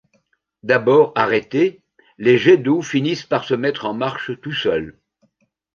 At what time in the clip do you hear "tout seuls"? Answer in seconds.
4.41-4.97